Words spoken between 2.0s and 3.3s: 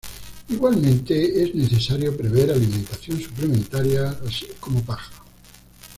prever alimentación